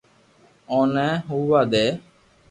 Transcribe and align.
اوني 0.71 1.07
ھووا 1.29 1.61
دي 1.71 1.85